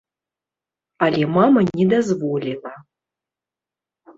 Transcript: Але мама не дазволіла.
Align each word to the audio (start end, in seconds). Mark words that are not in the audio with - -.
Але 1.07 1.21
мама 1.35 1.61
не 1.81 1.85
дазволіла. 1.93 2.73